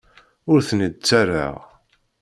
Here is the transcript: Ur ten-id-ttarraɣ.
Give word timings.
Ur 0.51 0.59
ten-id-ttarraɣ. 0.67 1.55